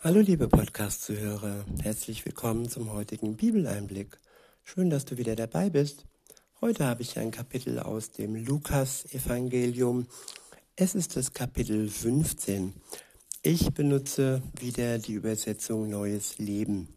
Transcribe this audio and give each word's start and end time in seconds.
Hallo 0.00 0.20
liebe 0.20 0.46
Podcast-Zuhörer, 0.46 1.64
herzlich 1.82 2.24
willkommen 2.24 2.68
zum 2.68 2.92
heutigen 2.92 3.36
Bibeleinblick. 3.36 4.16
Schön, 4.62 4.90
dass 4.90 5.04
du 5.04 5.16
wieder 5.16 5.34
dabei 5.34 5.70
bist. 5.70 6.04
Heute 6.60 6.84
habe 6.84 7.02
ich 7.02 7.18
ein 7.18 7.32
Kapitel 7.32 7.80
aus 7.80 8.12
dem 8.12 8.36
Lukas-Evangelium. 8.36 10.06
Es 10.76 10.94
ist 10.94 11.16
das 11.16 11.32
Kapitel 11.32 11.88
15. 11.88 12.74
Ich 13.42 13.70
benutze 13.72 14.40
wieder 14.60 15.00
die 15.00 15.14
Übersetzung 15.14 15.90
Neues 15.90 16.38
Leben. 16.38 16.96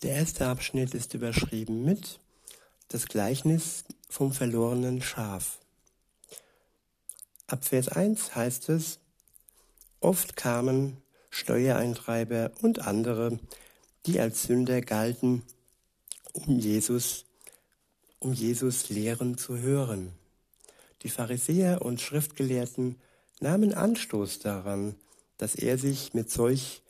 Der 0.00 0.12
erste 0.12 0.46
Abschnitt 0.46 0.94
ist 0.94 1.12
überschrieben 1.12 1.84
mit 1.84 2.18
das 2.88 3.04
Gleichnis 3.04 3.84
vom 4.08 4.32
verlorenen 4.32 5.02
Schaf. 5.02 5.58
Ab 7.46 7.66
Vers 7.66 7.88
1 7.88 8.34
heißt 8.34 8.70
es, 8.70 9.00
oft 10.00 10.34
kamen 10.34 10.96
Steuereintreiber 11.32 12.52
und 12.60 12.86
andere, 12.86 13.40
die 14.06 14.20
als 14.20 14.44
Sünder 14.44 14.82
galten, 14.82 15.42
um 16.32 16.58
Jesus, 16.58 17.24
um 18.20 18.32
Jesus 18.32 18.90
Lehren 18.90 19.38
zu 19.38 19.58
hören. 19.58 20.12
Die 21.02 21.08
Pharisäer 21.08 21.82
und 21.82 22.00
Schriftgelehrten 22.00 22.96
nahmen 23.40 23.72
Anstoß 23.72 24.40
daran, 24.40 24.94
dass 25.38 25.54
er 25.54 25.78
sich 25.78 26.14
mit 26.14 26.30
solch 26.30 26.82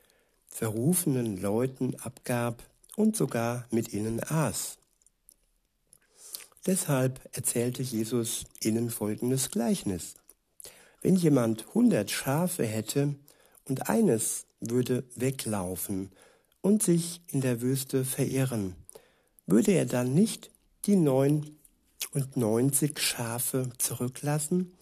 verrufenen 0.49 1.41
Leuten 1.41 1.95
abgab 2.01 2.63
und 2.97 3.17
sogar 3.17 3.67
mit 3.71 3.93
ihnen 3.95 4.23
aß. 4.23 4.77
Deshalb 6.67 7.21
erzählte 7.33 7.83
Jesus 7.83 8.45
ihnen 8.61 8.91
folgendes 8.91 9.51
Gleichnis. 9.51 10.15
Wenn 11.01 11.17
jemand 11.17 11.75
hundert 11.75 12.11
Schafe 12.11 12.67
hätte 12.67 13.15
und 13.69 13.89
eines 13.89 14.47
würde 14.61 15.05
weglaufen 15.15 16.11
und 16.61 16.83
sich 16.83 17.21
in 17.29 17.41
der 17.41 17.61
Wüste 17.61 18.05
verirren, 18.05 18.75
würde 19.47 19.73
er 19.73 19.87
dann 19.87 20.15
nicht 20.15 20.51
die 20.85 20.97
neun 20.97 21.57
und 22.13 22.37
neunzig 22.37 23.01
Schafe 23.01 23.71
zurücklassen 23.79 24.73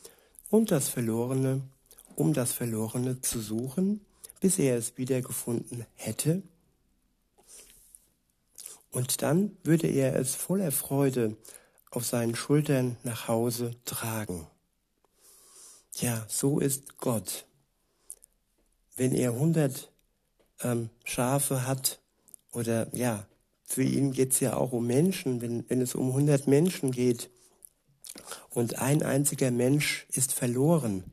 und 0.51 0.71
das 0.71 0.89
Verlorene, 0.89 1.63
um 2.17 2.33
das 2.33 2.53
Verlorene 2.53 3.21
zu 3.21 3.41
suchen, 3.41 4.01
bis 4.41 4.59
er 4.59 4.77
es 4.77 4.97
wiedergefunden 4.97 5.87
hätte? 5.95 6.43
Und 8.91 9.23
dann 9.23 9.57
würde 9.63 9.87
er 9.87 10.17
es 10.17 10.35
voller 10.35 10.73
Freude 10.73 11.37
auf 11.91 12.05
seinen 12.05 12.35
Schultern 12.35 12.97
nach 13.03 13.29
Hause 13.29 13.77
tragen. 13.85 14.47
Ja, 15.97 16.25
so 16.29 16.59
ist 16.59 16.99
Gott. 16.99 17.47
Wenn 19.01 19.15
er 19.15 19.33
hundert 19.33 19.91
ähm, 20.61 20.91
Schafe 21.05 21.67
hat, 21.67 22.03
oder 22.53 22.95
ja, 22.95 23.27
für 23.65 23.83
ihn 23.83 24.13
geht's 24.13 24.41
ja 24.41 24.59
auch 24.59 24.73
um 24.73 24.87
Menschen, 24.87 25.41
wenn, 25.41 25.65
wenn 25.71 25.81
es 25.81 25.95
um 25.95 26.13
hundert 26.13 26.47
Menschen 26.47 26.91
geht 26.91 27.31
und 28.51 28.79
ein 28.79 29.03
einziger 29.03 29.51
Mensch 29.51 30.07
ist 30.13 30.35
verloren, 30.35 31.05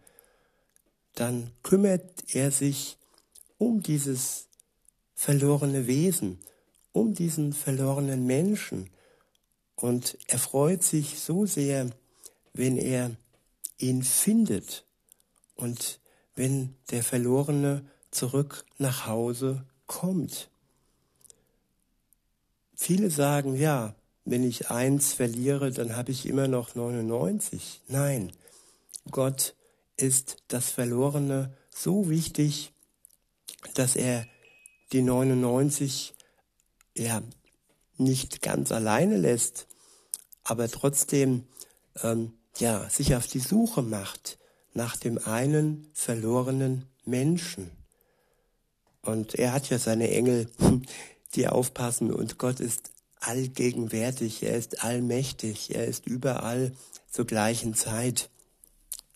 dann 1.15 1.49
kümmert 1.63 2.35
er 2.35 2.51
sich 2.51 2.97
um 3.57 3.81
dieses 3.81 4.49
verlorene 5.15 5.87
Wesen, 5.87 6.39
um 6.91 7.13
diesen 7.13 7.53
verlorenen 7.53 8.25
Menschen. 8.25 8.89
Und 9.77 10.17
er 10.27 10.39
freut 10.39 10.83
sich 10.83 11.21
so 11.21 11.45
sehr, 11.45 11.89
wenn 12.51 12.75
er 12.75 13.15
ihn 13.77 14.03
findet 14.03 14.85
und 15.55 16.01
wenn 16.37 16.75
der 16.91 17.03
Verlorene 17.03 17.83
zurück 18.11 18.63
nach 18.77 19.07
Hause 19.07 19.65
kommt. 19.87 20.49
Viele 22.75 23.09
sagen, 23.09 23.55
ja, 23.55 23.95
wenn 24.23 24.43
ich 24.43 24.69
eins 24.69 25.13
verliere, 25.13 25.71
dann 25.71 25.95
habe 25.95 26.11
ich 26.11 26.27
immer 26.27 26.47
noch 26.47 26.75
99. 26.75 27.81
Nein, 27.87 28.31
Gott 29.09 29.55
ist 29.97 30.37
das 30.47 30.69
Verlorene 30.69 31.51
so 31.71 32.07
wichtig, 32.07 32.71
dass 33.73 33.95
er 33.95 34.27
die 34.91 35.01
99 35.01 36.13
ja 36.95 37.23
nicht 37.97 38.43
ganz 38.43 38.71
alleine 38.71 39.17
lässt, 39.17 39.65
aber 40.43 40.69
trotzdem 40.69 41.47
ähm, 42.03 42.33
ja, 42.57 42.87
sich 42.89 43.15
auf 43.15 43.25
die 43.25 43.39
Suche 43.39 43.81
macht 43.81 44.37
nach 44.77 44.95
dem 44.95 45.17
einen 45.17 45.89
verlorenen 45.93 46.85
Menschen. 47.03 47.71
Und 49.01 49.35
er 49.35 49.51
hat 49.51 49.69
ja 49.69 49.77
seine 49.79 50.09
Engel, 50.11 50.49
die 51.35 51.47
aufpassen 51.47 52.13
und 52.13 52.37
Gott 52.37 52.61
ist 52.61 52.91
allgegenwärtig, 53.19 54.43
er 54.43 54.55
ist 54.55 54.83
allmächtig, 54.83 55.75
er 55.75 55.85
ist 55.85 56.07
überall 56.07 56.71
zur 57.09 57.25
gleichen 57.25 57.73
Zeit. 57.73 58.29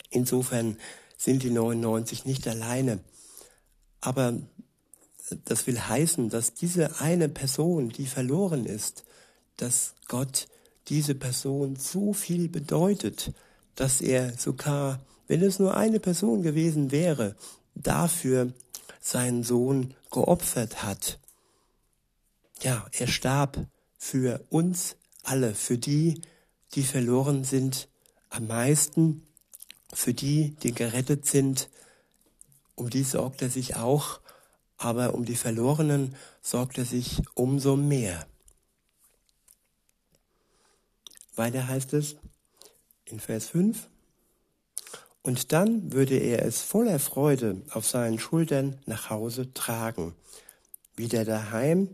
Insofern 0.10 0.78
sind 1.18 1.44
die 1.44 1.52
99 1.52 2.26
nicht 2.26 2.48
alleine. 2.48 3.00
Aber 4.02 4.38
das 5.46 5.68
will 5.68 5.80
heißen, 5.80 6.30
dass 6.30 6.54
diese 6.54 7.00
eine 7.00 7.30
Person, 7.30 7.90
die 7.90 8.08
verloren 8.08 8.66
ist, 8.66 9.04
dass 9.58 9.94
Gott 10.08 10.48
diese 10.88 11.16
Person 11.16 11.76
so 11.76 12.14
viel 12.14 12.50
bedeutet, 12.50 13.32
dass 13.76 14.02
er 14.02 14.38
sogar, 14.38 15.00
wenn 15.32 15.44
es 15.44 15.60
nur 15.60 15.78
eine 15.78 16.02
Person 16.02 16.42
gewesen 16.42 16.92
wäre, 16.92 17.38
dafür 17.74 18.52
seinen 19.00 19.46
Sohn 19.46 19.94
geopfert 20.12 20.84
hat. 20.84 21.20
Ja, 22.62 22.86
er 22.92 23.08
starb 23.08 23.66
für 23.98 24.46
uns 24.50 24.98
alle, 25.24 25.56
für 25.56 25.78
die, 25.78 26.22
die 26.74 26.84
verloren 26.84 27.46
sind, 27.46 27.88
am 28.30 28.48
meisten, 28.48 29.26
für 29.94 30.14
die, 30.14 30.54
die 30.64 30.74
gerettet 30.74 31.26
sind, 31.26 31.70
um 32.76 32.90
die 32.90 33.06
sorgt 33.06 33.42
er 33.42 33.50
sich 33.50 33.78
auch, 33.78 34.20
aber 34.76 35.14
um 35.14 35.24
die 35.24 35.38
Verlorenen 35.38 36.14
sorgt 36.42 36.78
er 36.78 36.86
sich 36.86 37.22
umso 37.36 37.78
mehr. 37.78 38.28
Weiter 41.38 41.70
heißt 41.70 41.94
es 41.94 42.18
in 43.06 43.22
Vers 43.22 43.48
5, 43.48 43.88
und 45.24 45.52
dann 45.52 45.94
würde 45.94 46.18
er 46.18 46.46
es 46.46 46.62
voller 46.62 47.00
Freude 47.00 47.62
auf 47.72 47.88
seinen 47.88 48.20
Schultern 48.20 48.78
nach 48.86 49.10
Hause 49.10 49.54
tragen. 49.54 50.14
Wieder 50.96 51.26
daheim 51.26 51.90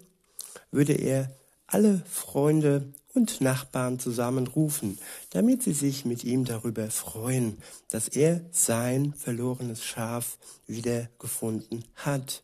würde 0.72 0.94
er 0.94 1.32
alle 1.68 2.02
Freunde 2.10 2.94
und 3.14 3.42
Nachbarn 3.42 4.00
zusammenrufen, 4.00 5.00
damit 5.32 5.64
sie 5.64 5.74
sich 5.74 6.06
mit 6.06 6.24
ihm 6.24 6.46
darüber 6.46 6.90
freuen, 6.90 7.58
dass 7.90 8.08
er 8.08 8.42
sein 8.52 9.14
verlorenes 9.14 9.84
Schaf 9.84 10.38
wiedergefunden 10.68 11.84
hat. 11.96 12.44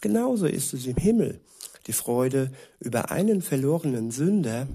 Genauso 0.00 0.46
ist 0.46 0.72
es 0.72 0.86
im 0.86 0.96
Himmel, 0.96 1.40
die 1.86 1.92
Freude 1.92 2.50
über 2.80 3.10
einen 3.10 3.42
verlorenen 3.42 4.10
Sünder, 4.10 4.66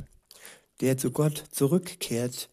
der 0.81 0.97
zu 0.97 1.11
Gott 1.11 1.43
zurückkehrt. 1.51 2.49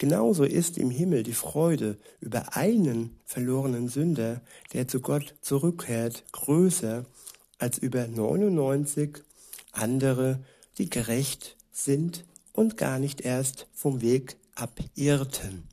Genauso 0.00 0.44
ist 0.44 0.78
im 0.78 0.88
Himmel 0.88 1.24
die 1.24 1.34
Freude 1.34 1.98
über 2.20 2.56
einen 2.56 3.20
verlorenen 3.26 3.90
Sünder, 3.90 4.40
der 4.72 4.88
zu 4.88 5.00
Gott 5.00 5.34
zurückkehrt, 5.42 6.24
größer 6.32 7.04
als 7.58 7.76
über 7.76 8.08
99 8.08 9.18
andere, 9.72 10.42
die 10.78 10.88
gerecht 10.88 11.54
sind 11.70 12.24
und 12.54 12.78
gar 12.78 12.98
nicht 12.98 13.20
erst 13.20 13.66
vom 13.74 14.00
Weg 14.00 14.38
abirrten. 14.54 15.64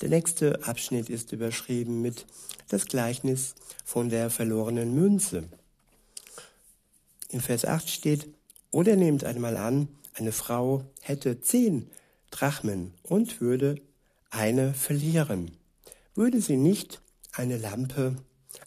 Der 0.00 0.08
nächste 0.08 0.62
Abschnitt 0.62 1.10
ist 1.10 1.32
überschrieben 1.32 2.02
mit 2.02 2.24
das 2.68 2.86
Gleichnis 2.86 3.56
von 3.84 4.10
der 4.10 4.30
verlorenen 4.30 4.94
Münze. 4.94 5.48
In 7.30 7.40
Vers 7.40 7.64
8 7.64 7.90
steht, 7.90 8.28
oder 8.70 8.94
nehmt 8.94 9.24
einmal 9.24 9.56
an, 9.56 9.88
eine 10.14 10.30
Frau 10.30 10.84
hätte 11.00 11.40
zehn 11.40 11.90
Drachmen 12.36 12.92
und 13.02 13.40
würde 13.40 13.76
eine 14.30 14.74
verlieren. 14.74 15.52
Würde 16.14 16.40
sie 16.40 16.56
nicht 16.56 17.00
eine 17.32 17.56
Lampe 17.56 18.16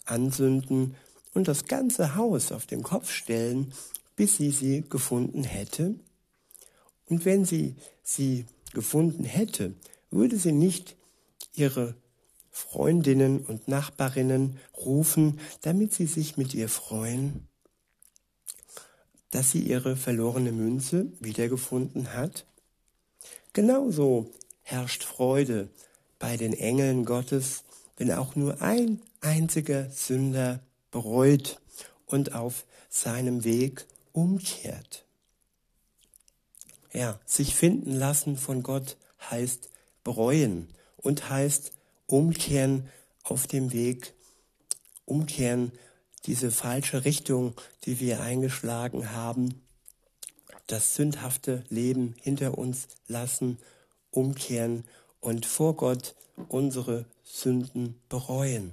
anzünden 0.04 0.96
und 1.34 1.46
das 1.46 1.66
ganze 1.66 2.16
Haus 2.16 2.52
auf 2.52 2.66
den 2.66 2.82
Kopf 2.82 3.12
stellen, 3.12 3.72
bis 4.16 4.36
sie 4.36 4.50
sie 4.50 4.82
gefunden 4.88 5.44
hätte? 5.44 5.94
Und 7.06 7.24
wenn 7.24 7.44
sie 7.44 7.76
sie 8.02 8.46
gefunden 8.72 9.24
hätte, 9.24 9.74
würde 10.10 10.36
sie 10.36 10.52
nicht 10.52 10.96
ihre 11.54 11.94
Freundinnen 12.50 13.44
und 13.44 13.68
Nachbarinnen 13.68 14.58
rufen, 14.76 15.38
damit 15.62 15.94
sie 15.94 16.06
sich 16.06 16.36
mit 16.36 16.54
ihr 16.54 16.68
freuen? 16.68 17.48
dass 19.30 19.52
sie 19.52 19.60
ihre 19.60 19.96
verlorene 19.96 20.52
Münze 20.52 21.06
wiedergefunden 21.20 22.12
hat? 22.14 22.46
Genauso 23.52 24.30
herrscht 24.62 25.02
Freude 25.02 25.68
bei 26.18 26.36
den 26.36 26.52
Engeln 26.52 27.04
Gottes, 27.04 27.64
wenn 27.96 28.12
auch 28.12 28.36
nur 28.36 28.62
ein 28.62 29.02
einziger 29.20 29.90
Sünder 29.90 30.60
bereut 30.90 31.60
und 32.06 32.34
auf 32.34 32.64
seinem 32.88 33.44
Weg 33.44 33.86
umkehrt. 34.12 35.04
Ja, 36.92 37.20
sich 37.24 37.54
finden 37.54 37.92
lassen 37.92 38.36
von 38.36 38.62
Gott 38.62 38.96
heißt 39.30 39.70
bereuen 40.02 40.68
und 40.96 41.28
heißt 41.28 41.72
umkehren 42.06 42.88
auf 43.22 43.46
dem 43.46 43.72
Weg, 43.72 44.14
umkehren 45.04 45.72
diese 46.26 46.50
falsche 46.50 47.04
Richtung, 47.04 47.54
die 47.84 48.00
wir 48.00 48.20
eingeschlagen 48.20 49.12
haben, 49.12 49.62
das 50.70 50.94
sündhafte 50.94 51.64
Leben 51.68 52.14
hinter 52.20 52.58
uns 52.58 52.88
lassen, 53.08 53.58
umkehren 54.10 54.84
und 55.20 55.46
vor 55.46 55.76
Gott 55.76 56.14
unsere 56.48 57.06
Sünden 57.22 58.00
bereuen. 58.08 58.72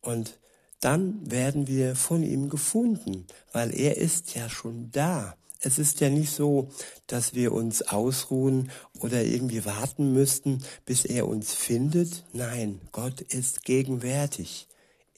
Und 0.00 0.38
dann 0.80 1.30
werden 1.30 1.68
wir 1.68 1.94
von 1.94 2.22
ihm 2.24 2.48
gefunden, 2.48 3.26
weil 3.52 3.72
er 3.74 3.96
ist 3.96 4.34
ja 4.34 4.48
schon 4.48 4.90
da. 4.90 5.36
Es 5.60 5.78
ist 5.78 6.00
ja 6.00 6.10
nicht 6.10 6.32
so, 6.32 6.70
dass 7.06 7.34
wir 7.34 7.52
uns 7.52 7.82
ausruhen 7.82 8.70
oder 8.98 9.22
irgendwie 9.22 9.64
warten 9.64 10.12
müssten, 10.12 10.64
bis 10.84 11.04
er 11.04 11.28
uns 11.28 11.54
findet. 11.54 12.24
Nein, 12.32 12.80
Gott 12.90 13.20
ist 13.20 13.62
gegenwärtig. 13.62 14.66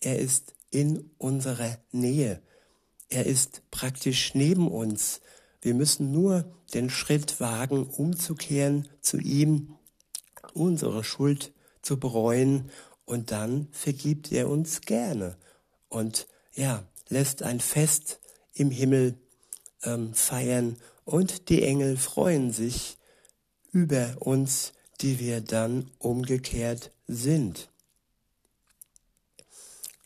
Er 0.01 0.19
ist 0.19 0.53
in 0.71 1.11
unserer 1.17 1.79
Nähe. 1.93 2.43
Er 3.09 3.25
ist 3.25 3.63
praktisch 3.71 4.35
neben 4.35 4.69
uns. 4.69 5.23
Wir 5.65 5.73
müssen 5.73 6.13
nur 6.13 6.45
den 6.75 6.91
Schritt 6.91 7.41
wagen, 7.41 7.87
umzukehren 7.87 8.87
zu 9.01 9.17
ihm, 9.17 9.77
unsere 10.53 11.03
Schuld 11.03 11.55
zu 11.81 11.99
bereuen 11.99 12.71
und 13.07 13.31
dann 13.31 13.69
vergibt 13.71 14.31
er 14.31 14.51
uns 14.51 14.83
gerne 14.83 15.39
und 15.89 16.27
ja, 16.53 16.87
lässt 17.09 17.43
ein 17.43 17.61
Fest 17.61 18.21
im 18.53 18.71
Himmel 18.71 19.17
ähm, 19.85 20.13
feiern 20.13 20.77
und 21.07 21.49
die 21.49 21.63
Engel 21.63 21.97
freuen 21.97 22.53
sich 22.53 22.99
über 23.73 24.17
uns, 24.21 24.75
die 25.01 25.19
wir 25.19 25.41
dann 25.41 25.91
umgekehrt 25.99 26.93
sind. 27.07 27.71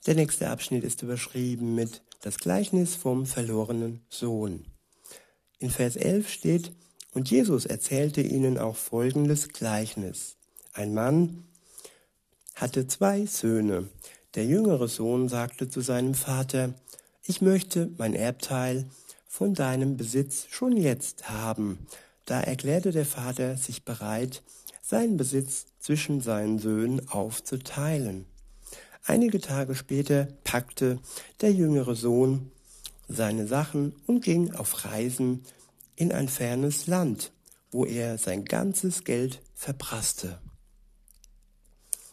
Der 0.06 0.14
nächste 0.14 0.50
Abschnitt 0.50 0.84
ist 0.84 1.02
überschrieben 1.02 1.75
mit 1.75 2.00
das 2.20 2.38
Gleichnis 2.38 2.94
vom 2.94 3.26
verlorenen 3.26 4.05
Sohn. 4.08 4.64
In 5.58 5.70
Vers 5.70 5.96
11 5.96 6.28
steht, 6.28 6.72
und 7.14 7.31
Jesus 7.31 7.66
erzählte 7.66 8.20
ihnen 8.20 8.58
auch 8.58 8.76
folgendes 8.76 9.49
Gleichnis. 9.49 10.37
Ein 10.72 10.94
Mann 10.94 11.44
hatte 12.55 12.87
zwei 12.87 13.26
Söhne. 13.26 13.88
Der 14.34 14.44
jüngere 14.44 14.87
Sohn 14.87 15.28
sagte 15.28 15.69
zu 15.69 15.81
seinem 15.81 16.14
Vater, 16.14 16.75
ich 17.25 17.40
möchte 17.40 17.90
mein 17.99 18.14
Erbteil 18.14 18.87
von 19.26 19.55
deinem 19.55 19.96
Besitz 19.96 20.46
schon 20.50 20.76
jetzt 20.76 21.28
haben. 21.28 21.87
Da 22.25 22.40
erklärte 22.40 22.93
der 22.93 23.06
Vater 23.06 23.56
sich 23.56 23.84
bereit, 23.84 24.43
seinen 24.82 25.16
Besitz 25.16 25.66
zwischen 25.81 26.20
seinen 26.20 26.58
Söhnen 26.58 27.08
aufzuteilen. 27.08 28.26
Einige 29.05 29.40
Tage 29.40 29.75
später 29.75 30.28
packte 30.44 30.99
der 31.40 31.52
jüngere 31.52 31.94
Sohn 31.94 32.50
seine 33.08 33.46
Sachen 33.46 33.94
und 34.06 34.22
ging 34.22 34.52
auf 34.55 34.84
Reisen 34.84 35.44
in 35.96 36.12
ein 36.12 36.28
fernes 36.28 36.87
Land, 36.87 37.32
wo 37.70 37.84
er 37.84 38.19
sein 38.19 38.44
ganzes 38.44 39.05
Geld 39.05 39.40
verprasste. 39.55 40.38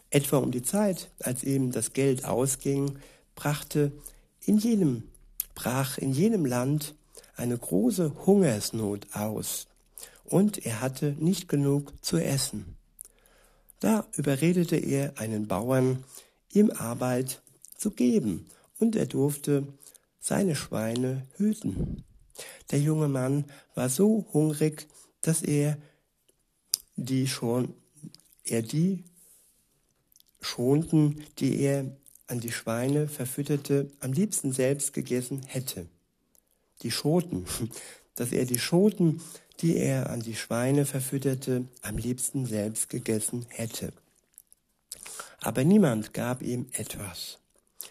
Etwa 0.10 0.38
um 0.38 0.52
die 0.52 0.64
Zeit, 0.64 1.12
als 1.20 1.44
ihm 1.44 1.72
das 1.72 1.94
Geld 1.94 2.26
ausging, 2.26 2.98
brachte 3.36 3.92
in 4.46 4.58
jenem, 4.58 5.04
brach 5.54 5.98
in 5.98 6.14
jenem 6.14 6.46
Land 6.46 6.96
eine 7.36 7.58
große 7.58 8.26
Hungersnot 8.26 9.08
aus, 9.14 9.68
und 10.24 10.66
er 10.66 10.82
hatte 10.82 11.16
nicht 11.20 11.48
genug 11.50 11.94
zu 12.04 12.18
essen. 12.18 12.78
Da 13.80 14.08
überredete 14.14 14.78
er 14.78 15.20
einen 15.20 15.48
Bauern, 15.48 16.04
ihm 16.52 16.72
Arbeit 16.72 17.42
zu 17.78 17.92
geben, 17.92 18.48
und 18.80 18.96
er 18.96 19.06
durfte 19.06 19.68
seine 20.26 20.56
Schweine 20.56 21.28
hüten. 21.38 22.04
Der 22.72 22.80
junge 22.80 23.08
Mann 23.08 23.46
war 23.76 23.90
so 23.90 24.26
hungrig, 24.34 24.88
dass 25.22 25.44
er 25.44 25.78
die 26.96 27.28
schon, 27.28 27.76
er 28.44 28.64
die 28.64 29.04
schonten, 30.42 31.24
die 31.38 31.60
er 31.62 31.96
an 32.26 32.40
die 32.40 32.52
Schweine 32.52 33.08
verfütterte, 33.08 33.92
am 34.00 34.14
liebsten 34.14 34.52
selbst 34.52 34.94
gegessen 34.94 35.44
hätte. 35.44 35.86
Die 36.82 36.90
Schoten, 36.90 37.46
dass 38.16 38.32
er 38.32 38.46
die 38.46 38.60
Schoten, 38.60 39.22
die 39.62 39.78
er 39.78 40.10
an 40.10 40.22
die 40.22 40.36
Schweine 40.36 40.88
verfütterte, 40.88 41.68
am 41.84 41.98
liebsten 41.98 42.48
selbst 42.48 42.90
gegessen 42.90 43.46
hätte. 43.50 43.94
Aber 45.40 45.64
niemand 45.64 46.16
gab 46.16 46.42
ihm 46.42 46.66
etwas. 46.72 47.38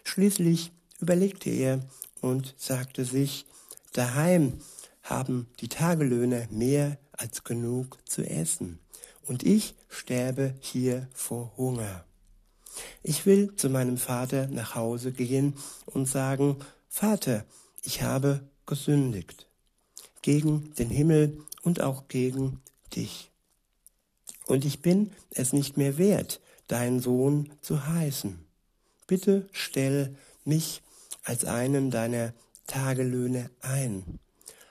Schließlich 0.03 0.73
überlegte 0.99 1.51
er 1.51 1.81
und 2.25 2.55
sagte 2.57 3.05
sich, 3.05 3.45
daheim 3.93 4.59
haben 5.03 5.47
die 5.61 5.69
Tagelöhner 5.69 6.47
mehr 6.51 6.97
als 7.13 7.45
genug 7.45 7.99
zu 8.09 8.23
essen, 8.23 8.79
und 9.27 9.43
ich 9.43 9.75
sterbe 9.89 10.55
hier 10.61 11.09
vor 11.13 11.53
Hunger. 11.59 12.05
Ich 13.03 13.27
will 13.27 13.55
zu 13.57 13.69
meinem 13.69 13.99
Vater 13.99 14.47
nach 14.49 14.75
Hause 14.75 15.13
gehen 15.13 15.55
und 15.87 16.07
sagen, 16.07 16.57
Vater, 16.89 17.45
ich 17.83 18.03
habe 18.03 18.41
gesündigt 18.67 19.47
gegen 20.23 20.73
den 20.75 20.89
Himmel 20.89 21.43
und 21.63 21.83
auch 21.83 22.09
gegen 22.09 22.61
dich. 22.97 23.31
Und 24.47 24.65
ich 24.65 24.81
bin 24.81 25.13
es 25.31 25.53
nicht 25.53 25.77
mehr 25.77 25.99
wert, 25.99 26.41
dein 26.69 27.01
Sohn 27.01 27.53
zu 27.61 27.87
heißen. 27.87 28.39
Bitte 29.07 29.47
stell 29.53 30.17
mich 30.45 30.83
als 31.25 31.45
einen 31.45 31.91
deiner 31.91 32.33
Tagelöhne 32.67 33.51
ein. 33.61 34.21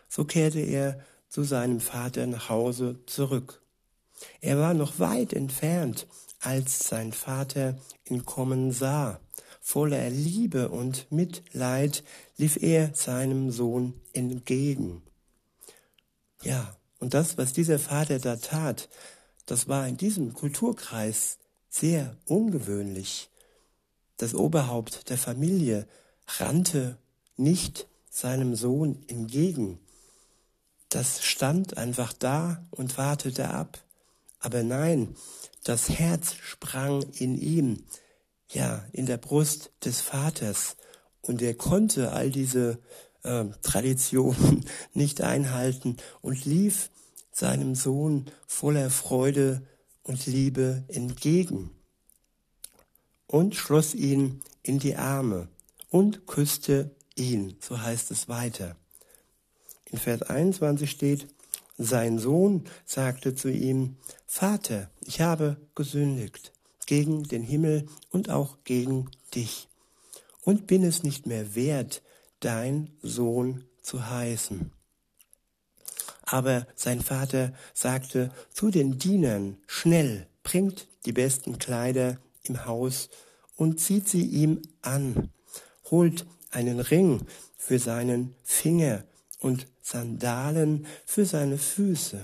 So 0.07 0.25
kehrte 0.25 0.59
er 0.59 0.99
zu 1.29 1.43
seinem 1.43 1.79
Vater 1.79 2.27
nach 2.27 2.49
Hause 2.49 2.99
zurück. 3.05 3.61
Er 4.41 4.57
war 4.59 4.73
noch 4.73 4.99
weit 4.99 5.33
entfernt, 5.33 6.07
als 6.39 6.87
sein 6.87 7.11
Vater 7.11 7.77
ihn 8.05 8.25
kommen 8.25 8.71
sah. 8.71 9.19
Voller 9.59 10.09
Liebe 10.09 10.69
und 10.69 11.11
Mitleid 11.11 12.03
lief 12.37 12.61
er 12.61 12.93
seinem 12.93 13.49
Sohn 13.49 13.93
entgegen. 14.11 15.01
Ja, 16.43 16.75
und 16.99 17.13
das, 17.13 17.37
was 17.37 17.53
dieser 17.53 17.79
Vater 17.79 18.19
da 18.19 18.35
tat, 18.35 18.89
das 19.45 19.67
war 19.67 19.87
in 19.87 19.97
diesem 19.97 20.33
Kulturkreis 20.33 21.37
sehr 21.69 22.17
ungewöhnlich. 22.25 23.29
Das 24.17 24.35
Oberhaupt 24.35 25.09
der 25.09 25.17
Familie 25.17 25.87
rannte 26.27 26.97
nicht 27.37 27.87
seinem 28.09 28.55
Sohn 28.55 29.03
entgegen. 29.07 29.79
Das 30.89 31.23
stand 31.23 31.77
einfach 31.77 32.13
da 32.13 32.63
und 32.69 32.97
wartete 32.97 33.49
ab. 33.49 33.83
Aber 34.39 34.61
nein, 34.61 35.15
das 35.63 35.89
Herz 35.89 36.35
sprang 36.35 37.01
in 37.13 37.35
ihm, 37.35 37.83
ja, 38.49 38.85
in 38.91 39.05
der 39.05 39.17
Brust 39.17 39.71
des 39.83 40.01
Vaters. 40.01 40.75
Und 41.21 41.41
er 41.41 41.55
konnte 41.55 42.11
all 42.11 42.29
diese 42.29 42.79
äh, 43.23 43.45
Traditionen 43.61 44.65
nicht 44.93 45.21
einhalten 45.21 45.97
und 46.21 46.45
lief 46.45 46.91
seinem 47.31 47.73
Sohn 47.73 48.25
voller 48.45 48.89
Freude 48.89 49.65
und 50.03 50.25
Liebe 50.27 50.83
entgegen 50.89 51.71
und 53.25 53.55
schloss 53.55 53.95
ihn 53.95 54.41
in 54.61 54.77
die 54.77 54.95
Arme 54.95 55.47
und 55.93 56.25
küsste 56.25 56.89
ihn, 57.15 57.55
so 57.59 57.79
heißt 57.79 58.09
es 58.09 58.27
weiter. 58.27 58.75
In 59.91 59.99
Vers 59.99 60.23
21 60.23 60.89
steht, 60.89 61.27
sein 61.77 62.17
Sohn 62.17 62.63
sagte 62.83 63.35
zu 63.35 63.51
ihm, 63.51 63.97
Vater, 64.25 64.89
ich 65.01 65.21
habe 65.21 65.57
gesündigt 65.75 66.51
gegen 66.87 67.23
den 67.23 67.43
Himmel 67.43 67.87
und 68.09 68.31
auch 68.31 68.57
gegen 68.63 69.11
dich 69.35 69.67
und 70.43 70.65
bin 70.65 70.83
es 70.83 71.03
nicht 71.03 71.27
mehr 71.27 71.53
wert, 71.53 72.01
dein 72.39 72.89
Sohn 73.03 73.63
zu 73.83 74.09
heißen. 74.09 74.71
Aber 76.23 76.65
sein 76.73 77.01
Vater 77.01 77.53
sagte 77.75 78.31
zu 78.51 78.71
den 78.71 78.97
Dienern, 78.97 79.57
schnell, 79.67 80.25
bringt 80.41 80.87
die 81.05 81.13
besten 81.13 81.59
Kleider 81.59 82.17
im 82.41 82.65
Haus 82.65 83.09
und 83.57 83.79
zieht 83.79 84.09
sie 84.09 84.25
ihm 84.25 84.63
an, 84.81 85.29
holt 85.89 86.25
einen 86.51 86.79
Ring 86.79 87.25
für 87.57 87.79
seinen 87.79 88.35
Finger 88.43 89.03
und 89.39 89.67
Sandalen 89.81 90.85
für 91.05 91.25
seine 91.25 91.57
Füße 91.57 92.21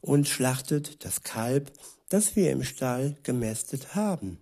und 0.00 0.28
schlachtet 0.28 1.04
das 1.04 1.22
Kalb, 1.22 1.72
das 2.08 2.36
wir 2.36 2.50
im 2.52 2.62
Stall 2.62 3.16
gemästet 3.22 3.94
haben, 3.94 4.38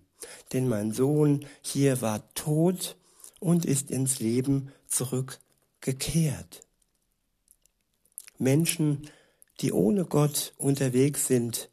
denn 0.52 0.68
mein 0.68 0.92
Sohn 0.92 1.46
hier 1.62 2.00
war 2.02 2.22
tot 2.34 2.96
und 3.40 3.64
ist 3.64 3.90
ins 3.90 4.20
Leben 4.20 4.72
zurückgekehrt. 4.86 6.66
Menschen, 8.38 9.08
die 9.60 9.72
ohne 9.72 10.04
Gott 10.04 10.52
unterwegs 10.58 11.26
sind, 11.26 11.70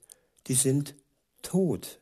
die 0.48 0.56
sind 0.56 0.96
tot. 1.42 2.00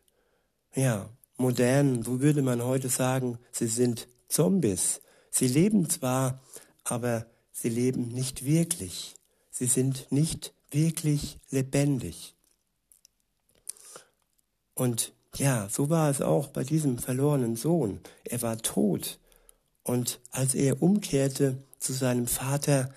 Ja, 0.76 1.10
modern, 1.38 2.06
wo 2.06 2.20
würde 2.20 2.42
man 2.42 2.64
heute 2.64 2.90
sagen, 2.90 3.40
sie 3.52 3.68
sind 3.68 4.08
Zombies. 4.32 5.02
Sie 5.30 5.48
leben 5.48 5.90
zwar, 5.90 6.42
aber 6.84 7.26
sie 7.52 7.70
leben 7.70 8.08
nicht 8.08 8.46
wirklich. 8.46 9.16
Sie 9.52 9.66
sind 9.66 10.12
nicht 10.12 10.54
wirklich 10.72 11.38
lebendig. 11.50 12.34
Und 14.74 15.14
ja, 15.36 15.70
so 15.70 15.90
war 15.90 16.10
es 16.10 16.22
auch 16.22 16.48
bei 16.48 16.64
diesem 16.64 16.98
verlorenen 16.98 17.56
Sohn. 17.56 18.00
Er 18.24 18.42
war 18.42 18.58
tot. 18.58 19.20
Und 19.84 20.20
als 20.32 20.56
er 20.56 20.82
umkehrte 20.82 21.58
zu 21.80 21.94
seinem 21.94 22.28
Vater, 22.28 22.94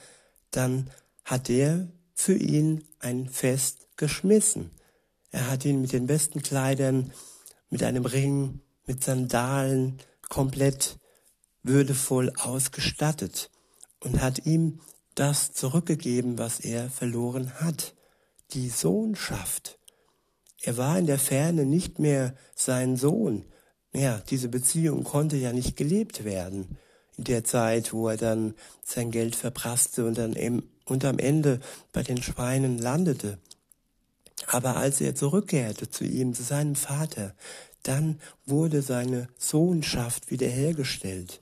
dann 0.50 0.90
hat 1.24 1.50
er 1.50 1.88
für 2.14 2.36
ihn 2.36 2.84
ein 3.00 3.28
Fest 3.28 3.88
geschmissen. 3.96 4.70
Er 5.30 5.50
hat 5.50 5.64
ihn 5.64 5.80
mit 5.80 5.92
den 5.92 6.06
besten 6.06 6.42
Kleidern, 6.42 7.12
mit 7.70 7.82
einem 7.82 8.04
Ring, 8.04 8.60
mit 8.86 9.02
Sandalen 9.02 9.98
komplett 10.28 10.98
würdevoll 11.64 12.32
ausgestattet 12.38 13.50
und 13.98 14.22
hat 14.22 14.46
ihm 14.46 14.80
das 15.14 15.52
zurückgegeben, 15.52 16.38
was 16.38 16.60
er 16.60 16.90
verloren 16.90 17.54
hat, 17.60 17.94
die 18.52 18.68
Sohnschaft. 18.68 19.78
Er 20.62 20.76
war 20.76 20.98
in 20.98 21.06
der 21.06 21.18
Ferne 21.18 21.64
nicht 21.64 21.98
mehr 21.98 22.34
sein 22.54 22.96
Sohn. 22.96 23.44
Ja, 23.92 24.22
diese 24.30 24.48
Beziehung 24.48 25.04
konnte 25.04 25.36
ja 25.36 25.52
nicht 25.52 25.76
gelebt 25.76 26.24
werden 26.24 26.78
in 27.16 27.24
der 27.24 27.44
Zeit, 27.44 27.92
wo 27.92 28.08
er 28.08 28.16
dann 28.16 28.54
sein 28.84 29.10
Geld 29.10 29.36
verprasste 29.36 30.04
und 30.04 30.18
dann 30.18 30.34
eben, 30.34 30.70
und 30.84 31.04
am 31.04 31.18
Ende 31.18 31.60
bei 31.92 32.02
den 32.02 32.22
Schweinen 32.22 32.78
landete. 32.78 33.38
Aber 34.46 34.76
als 34.76 35.00
er 35.00 35.14
zurückkehrte 35.14 35.88
zu 35.88 36.04
ihm, 36.04 36.34
zu 36.34 36.42
seinem 36.42 36.74
Vater, 36.74 37.34
dann 37.82 38.20
wurde 38.46 38.82
seine 38.82 39.28
Sohnschaft 39.38 40.30
wiederhergestellt. 40.30 41.40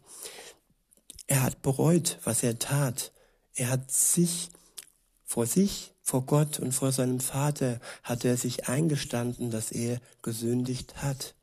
Er 1.27 1.43
hat 1.43 1.63
bereut, 1.63 2.19
was 2.25 2.43
er 2.43 2.59
tat. 2.59 3.13
Er 3.55 3.71
hat 3.71 3.91
sich 3.91 4.51
vor 5.25 5.47
sich, 5.47 5.95
vor 6.03 6.27
Gott 6.27 6.59
und 6.59 6.73
vor 6.73 6.93
seinem 6.93 7.21
Vater 7.21 7.81
hat 8.03 8.25
er 8.25 8.37
sich 8.37 8.69
eingestanden, 8.69 9.51
dass 9.51 9.73
er 9.73 10.01
gesündigt 10.21 11.03
hat. 11.03 11.35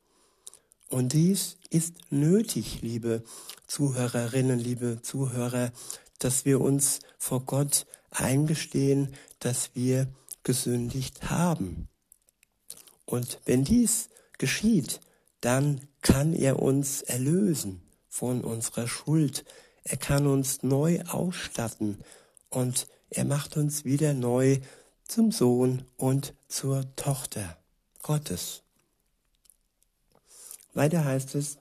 Und 0.90 1.14
dies 1.14 1.58
ist 1.70 2.12
nötig, 2.12 2.82
liebe 2.82 3.24
Zuhörerinnen, 3.68 4.60
liebe 4.60 5.02
Zuhörer, 5.02 5.72
dass 6.18 6.46
wir 6.46 6.62
uns 6.62 7.00
vor 7.18 7.46
Gott 7.46 7.86
eingestehen, 8.12 9.14
dass 9.40 9.72
wir 9.76 10.08
gesündigt 10.44 11.30
haben. 11.30 11.88
Und 13.06 13.40
wenn 13.46 13.64
dies 13.64 14.10
geschieht, 14.38 15.00
dann 15.42 15.88
kann 16.02 16.34
er 16.34 16.60
uns 16.60 17.02
erlösen 17.02 17.82
von 18.08 18.44
unserer 18.44 18.88
Schuld. 18.88 19.46
Er 19.90 19.98
kann 19.98 20.28
uns 20.28 20.62
neu 20.62 21.02
ausstatten 21.08 22.04
und 22.50 22.88
er 23.10 23.26
macht 23.26 23.58
uns 23.58 23.86
wieder 23.86 24.14
neu 24.14 24.60
zum 25.04 25.32
Sohn 25.32 25.84
und 25.98 26.36
zur 26.48 26.96
Tochter 26.96 27.58
Gottes. 28.04 28.62
Weiter 30.76 31.06
heißt 31.06 31.34
es, 31.34 31.58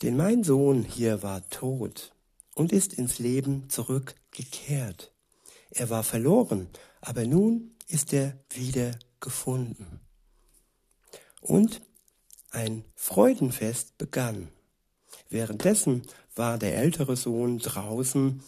denn 0.00 0.16
mein 0.16 0.42
Sohn 0.42 0.84
hier 0.84 1.22
war 1.22 1.46
tot 1.50 2.14
und 2.54 2.72
ist 2.72 2.94
ins 2.94 3.18
Leben 3.18 3.68
zurückgekehrt. 3.68 5.12
Er 5.68 5.90
war 5.90 6.02
verloren, 6.02 6.70
aber 7.02 7.26
nun 7.26 7.76
ist 7.88 8.14
er 8.14 8.38
wieder 8.48 8.98
gefunden. 9.20 10.00
Und 11.42 11.82
ein 12.52 12.86
Freudenfest 12.94 13.98
begann. 13.98 14.48
Währenddessen 15.30 16.02
war 16.34 16.58
der 16.58 16.76
ältere 16.76 17.16
Sohn 17.16 17.58
draußen 17.58 18.42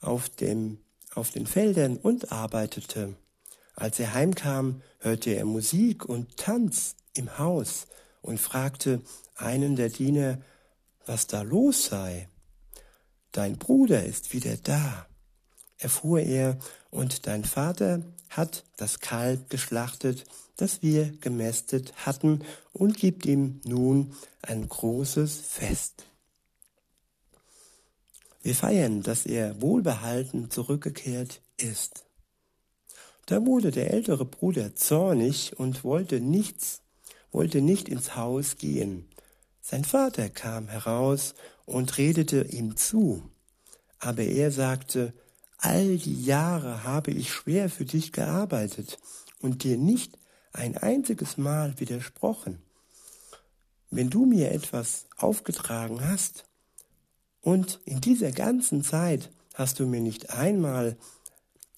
auf, 0.00 0.28
dem, 0.28 0.78
auf 1.14 1.30
den 1.30 1.46
Feldern 1.46 1.96
und 1.96 2.32
arbeitete. 2.32 3.14
Als 3.74 3.98
er 4.00 4.14
heimkam, 4.14 4.82
hörte 4.98 5.30
er 5.30 5.44
Musik 5.44 6.04
und 6.04 6.36
Tanz 6.36 6.96
im 7.14 7.38
Haus 7.38 7.86
und 8.22 8.40
fragte 8.40 9.00
einen 9.34 9.76
der 9.76 9.90
Diener, 9.90 10.38
was 11.04 11.26
da 11.26 11.42
los 11.42 11.86
sei. 11.86 12.28
Dein 13.32 13.58
Bruder 13.58 14.04
ist 14.04 14.32
wieder 14.32 14.56
da, 14.56 15.06
erfuhr 15.78 16.20
er, 16.20 16.58
und 16.90 17.26
dein 17.26 17.44
Vater 17.44 18.02
hat 18.28 18.64
das 18.76 19.00
Kalb 19.00 19.50
geschlachtet, 19.50 20.24
das 20.56 20.82
wir 20.82 21.12
gemästet 21.20 21.92
hatten, 22.06 22.44
und 22.72 22.96
gibt 22.96 23.26
ihm 23.26 23.60
nun 23.64 24.14
ein 24.42 24.68
großes 24.68 25.38
Fest. 25.40 26.06
Wir 28.42 28.54
feiern, 28.54 29.02
dass 29.02 29.26
er 29.26 29.60
wohlbehalten 29.60 30.50
zurückgekehrt 30.50 31.40
ist. 31.56 32.04
Da 33.26 33.44
wurde 33.44 33.72
der 33.72 33.92
ältere 33.92 34.24
Bruder 34.24 34.76
zornig 34.76 35.58
und 35.58 35.82
wollte 35.82 36.20
nichts, 36.20 36.80
wollte 37.32 37.60
nicht 37.60 37.88
ins 37.88 38.14
Haus 38.14 38.56
gehen. 38.56 39.08
Sein 39.60 39.84
Vater 39.84 40.28
kam 40.28 40.68
heraus 40.68 41.34
und 41.64 41.98
redete 41.98 42.44
ihm 42.44 42.76
zu. 42.76 43.28
Aber 43.98 44.22
er 44.22 44.52
sagte, 44.52 45.12
all 45.58 45.96
die 45.96 46.22
Jahre 46.22 46.84
habe 46.84 47.10
ich 47.10 47.32
schwer 47.32 47.68
für 47.70 47.84
dich 47.84 48.12
gearbeitet 48.12 48.98
und 49.40 49.64
dir 49.64 49.78
nicht 49.78 50.18
ein 50.52 50.76
einziges 50.76 51.36
Mal 51.36 51.78
widersprochen. 51.78 52.62
Wenn 53.90 54.10
du 54.10 54.26
mir 54.26 54.52
etwas 54.52 55.06
aufgetragen 55.16 56.04
hast 56.04 56.44
und 57.40 57.80
in 57.84 58.00
dieser 58.00 58.32
ganzen 58.32 58.82
Zeit 58.82 59.30
hast 59.54 59.78
du 59.78 59.86
mir 59.86 60.00
nicht 60.00 60.30
einmal 60.30 60.96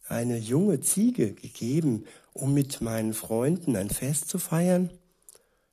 eine 0.09 0.39
junge 0.39 0.81
Ziege 0.81 1.33
gegeben, 1.35 2.05
um 2.33 2.55
mit 2.55 2.81
meinen 2.81 3.13
Freunden 3.15 3.77
ein 3.77 3.91
Fest 3.91 4.29
zu 4.29 4.39
feiern? 4.39 4.91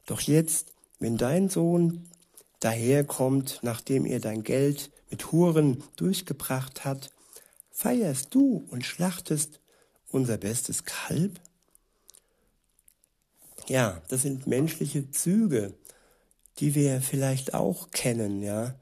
Doch 0.06 0.22
jetzt, 0.22 0.74
wenn 1.00 1.18
dein 1.18 1.50
Sohn 1.50 2.10
daherkommt, 2.60 3.60
nachdem 3.62 4.06
er 4.06 4.20
dein 4.20 4.44
Geld 4.44 4.92
mit 5.10 5.32
Huren 5.32 5.84
durchgebracht 5.96 6.84
hat, 6.84 7.12
feierst 7.76 8.34
du 8.34 8.66
und 8.70 8.86
schlachtest 8.86 9.60
unser 10.10 10.38
bestes 10.38 10.86
Kalb? 10.86 11.42
Ja, 13.68 14.02
das 14.08 14.22
sind 14.22 14.48
menschliche 14.48 15.12
Züge, 15.12 15.74
die 16.60 16.74
wir 16.74 17.02
vielleicht 17.02 17.54
auch 17.54 17.92
kennen, 17.92 18.42
ja. 18.42 18.76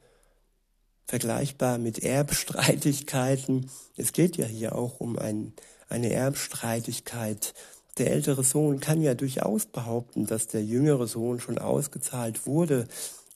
Vergleichbar 1.06 1.78
mit 1.78 1.98
Erbstreitigkeiten. 1.98 3.68
Es 3.96 4.12
geht 4.12 4.36
ja 4.36 4.46
hier 4.46 4.76
auch 4.76 5.00
um 5.00 5.18
ein, 5.18 5.52
eine 5.88 6.12
Erbstreitigkeit. 6.12 7.52
Der 7.98 8.12
ältere 8.12 8.44
Sohn 8.44 8.78
kann 8.78 9.02
ja 9.02 9.14
durchaus 9.14 9.66
behaupten, 9.66 10.26
dass 10.26 10.46
der 10.46 10.64
jüngere 10.64 11.08
Sohn 11.08 11.40
schon 11.40 11.58
ausgezahlt 11.58 12.46
wurde 12.46 12.86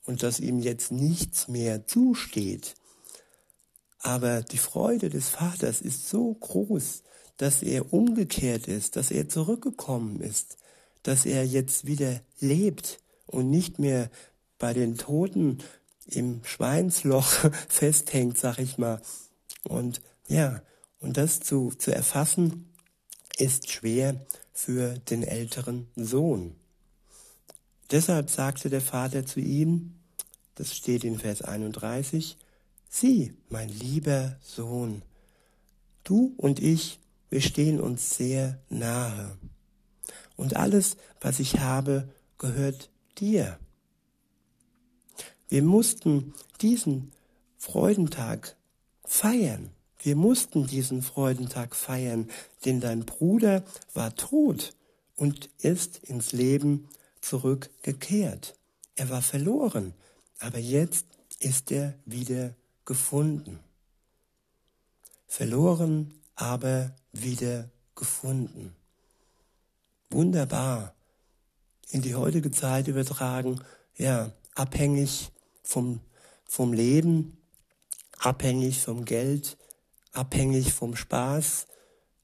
und 0.07 0.23
dass 0.23 0.41
ihm 0.41 0.61
jetzt 0.61 0.93
nichts 0.93 1.49
mehr 1.49 1.87
zusteht. 1.87 2.78
Aber 4.01 4.43
die 4.43 4.59
Freude 4.59 5.11
des 5.11 5.29
Vaters 5.29 5.81
ist 5.81 6.09
so 6.09 6.35
groß, 6.35 7.03
dass 7.37 7.63
er 7.63 7.93
umgekehrt 7.93 8.69
ist, 8.69 8.97
dass 8.97 9.11
er 9.11 9.29
zurückgekommen 9.29 10.21
ist, 10.21 10.59
dass 11.03 11.27
er 11.27 11.47
jetzt 11.47 11.87
wieder 11.87 12.21
lebt 12.41 13.01
und 13.27 13.51
nicht 13.51 13.79
mehr 13.79 14.11
bei 14.59 14.73
den 14.73 14.97
Toten 14.97 15.59
im 16.07 16.43
Schweinsloch 16.45 17.27
festhängt, 17.69 18.39
sag 18.39 18.59
ich 18.59 18.79
mal. 18.79 19.01
Und 19.65 20.01
ja, 20.27 20.63
und 21.01 21.17
das 21.17 21.41
zu, 21.41 21.71
zu 21.77 21.95
erfassen 21.95 22.73
ist 23.37 23.71
schwer 23.71 24.27
für 24.53 24.99
den 24.99 25.23
älteren 25.23 25.87
Sohn. 25.95 26.57
Deshalb 27.91 28.31
sagte 28.31 28.69
der 28.69 28.81
Vater 28.81 29.25
zu 29.25 29.41
ihm, 29.41 29.95
das 30.57 30.77
steht 30.77 31.05
in 31.05 31.19
Vers 31.19 31.43
31, 31.43 32.37
Sieh, 32.89 33.35
mein 33.51 33.69
lieber 33.69 34.37
Sohn, 34.41 35.03
du 36.05 36.35
und 36.39 36.59
ich, 36.61 36.99
wir 37.29 37.43
stehen 37.43 37.81
uns 37.81 38.17
sehr 38.17 38.59
nahe. 38.71 39.37
Und 40.37 40.57
alles, 40.57 40.97
was 41.21 41.39
ich 41.39 41.59
habe, 41.59 42.09
gehört 42.39 42.91
dir. 43.19 43.59
Wir 45.49 45.63
mussten 45.63 46.35
diesen 46.61 47.13
Freudentag 47.59 48.57
feiern. 49.05 49.71
Wir 50.01 50.17
mussten 50.17 50.67
diesen 50.67 51.03
Freudentag 51.03 51.75
feiern, 51.75 52.31
denn 52.65 52.81
dein 52.81 53.05
Bruder 53.05 53.65
war 53.93 54.15
tot 54.15 54.75
und 55.17 55.51
ist 55.59 55.99
ins 56.05 56.33
Leben 56.33 56.89
zurückgekehrt. 57.21 58.57
Er 58.95 59.11
war 59.11 59.23
verloren, 59.23 59.93
aber 60.39 60.59
jetzt 60.59 61.07
ist 61.41 61.71
er 61.73 61.95
wieder 62.05 62.55
gefunden. 62.89 63.61
Verloren, 65.27 66.15
aber 66.35 66.97
wieder 67.13 67.69
gefunden. 67.95 68.75
Wunderbar. 70.09 70.95
In 71.91 72.01
die 72.01 72.15
heutige 72.15 72.51
Zeit 72.51 72.89
übertragen, 72.89 73.61
ja, 73.95 74.33
abhängig 74.55 75.31
vom, 75.63 76.01
vom 76.47 76.73
Leben, 76.73 77.37
abhängig 78.21 78.81
vom 78.81 79.05
Geld, 79.05 79.59
abhängig 80.13 80.73
vom 80.73 80.97
Spaß, 80.97 81.67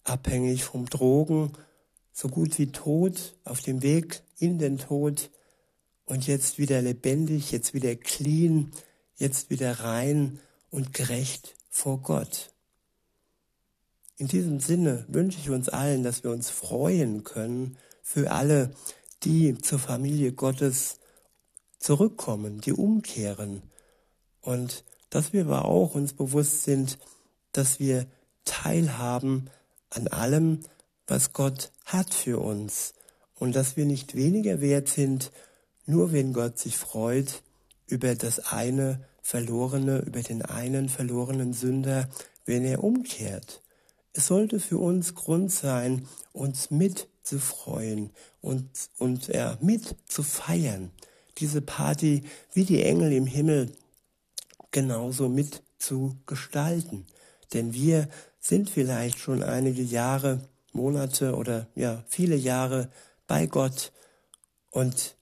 abhängig 0.03 0.65
vom 0.65 0.87
Drogen, 0.87 1.53
so 2.11 2.29
gut 2.29 2.59
wie 2.59 2.73
tot, 2.73 3.37
auf 3.45 3.61
dem 3.61 3.83
Weg 3.83 4.23
in 4.39 4.59
den 4.59 4.79
Tod 4.79 5.31
und 6.07 6.27
jetzt 6.27 6.57
wieder 6.57 6.81
lebendig, 6.81 7.53
jetzt 7.53 7.75
wieder 7.75 7.95
clean, 7.97 8.73
jetzt 9.17 9.51
wieder 9.51 9.81
rein 9.81 10.41
und 10.75 10.93
gerecht 10.93 11.55
vor 11.71 11.99
Gott. 12.03 12.53
In 14.17 14.27
diesem 14.27 14.59
Sinne 14.59 15.05
wünsche 15.09 15.39
ich 15.39 15.51
uns 15.51 15.69
allen, 15.69 16.03
dass 16.03 16.25
wir 16.25 16.33
uns 16.33 16.51
freuen 16.51 17.23
können 17.23 17.77
für 18.03 18.33
alle, 18.33 18.75
die 19.23 19.57
zur 19.57 19.79
Familie 19.79 20.33
Gottes 20.33 20.99
zurückkommen, 21.79 22.61
die 22.61 22.73
umkehren. 22.73 23.63
Und 24.41 24.83
dass 25.11 25.33
wir 25.33 25.43
aber 25.43 25.65
auch 25.65 25.95
uns 25.95 26.13
bewusst 26.13 26.65
sind, 26.65 26.99
dass 27.53 27.79
wir 27.79 28.07
teilhaben 28.45 29.51
an 29.91 30.09
allem, 30.09 30.61
was 31.07 31.33
Gott 31.33 31.71
hat 31.85 32.13
für 32.13 32.41
uns. 32.41 32.95
Und 33.37 33.55
dass 33.55 33.77
wir 33.77 33.85
nicht 33.85 34.17
weniger 34.17 34.61
wert 34.61 34.89
sind, 34.89 35.31
nur 35.87 36.11
wenn 36.11 36.33
Gott 36.33 36.59
sich 36.59 36.77
freut 36.77 37.43
über 37.87 38.17
das 38.17 38.41
eine 38.41 39.07
Verlorene, 39.27 40.01
über 40.01 40.21
den 40.21 40.43
einen 40.43 40.91
verlorenen 40.91 41.55
Sünder, 41.55 42.11
wenn 42.45 42.63
er 42.63 42.85
umkehrt. 42.85 43.63
Es 44.13 44.27
sollte 44.27 44.61
für 44.61 44.77
uns 44.77 45.15
Grund 45.15 45.51
sein, 45.51 46.07
uns 46.35 46.71
mitzufreuen 46.71 48.11
und, 48.43 48.69
und 48.99 49.29
ja, 49.29 49.57
mit 49.63 49.97
zu 50.07 50.23
feiern. 50.23 50.91
Diese 51.39 51.63
Party 51.63 52.23
wie 52.53 52.65
die 52.65 52.83
Engel 52.83 53.13
im 53.15 53.25
Himmel 53.25 53.73
genauso 54.73 55.31
mit 55.31 55.63
zu 55.79 56.19
gestalten. 56.27 57.07
Denn 57.55 57.73
wir 57.73 58.11
sind 58.41 58.69
vielleicht 58.69 59.19
schon 59.19 59.43
einige 59.43 59.83
Jahre, 59.83 60.47
Monate 60.73 61.35
oder 61.35 61.67
ja, 61.75 62.05
viele 62.09 62.37
Jahre 62.37 62.91
bei 63.27 63.47
Gott 63.47 63.91
und 64.71 65.17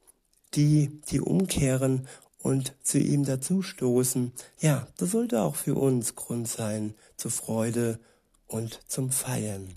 die, 0.55 1.01
die 1.09 1.21
umkehren 1.21 2.09
und 2.43 2.75
zu 2.83 2.99
ihm 2.99 3.25
dazustoßen, 3.25 4.33
ja, 4.61 4.87
das 4.99 5.13
sollte 5.13 5.43
auch 5.43 5.57
für 5.57 5.75
uns 5.75 6.17
Grund 6.17 6.49
sein 6.49 6.95
zur 7.17 7.31
Freude 7.31 7.99
und 8.47 8.81
zum 8.87 9.11
Feiern. 9.11 9.75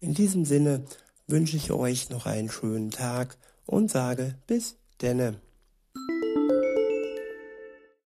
In 0.00 0.12
diesem 0.12 0.44
Sinne 0.44 0.84
wünsche 1.26 1.56
ich 1.56 1.72
euch 1.72 2.10
noch 2.10 2.26
einen 2.26 2.50
schönen 2.50 2.90
Tag 2.90 3.36
und 3.64 3.90
sage 3.90 4.36
bis 4.46 4.76
denne. 5.00 5.40